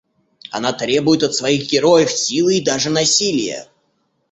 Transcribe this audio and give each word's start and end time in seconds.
Она 0.49 0.73
требует 0.73 1.21
от 1.21 1.35
своих 1.35 1.69
героев 1.71 2.11
силы 2.11 2.57
и 2.57 2.63
даже 2.65 2.89
насилия. 2.89 3.67